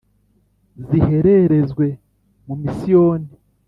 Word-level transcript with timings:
zihererezwe 0.87 1.85
mu 2.45 2.53
misiyoni 2.61 3.29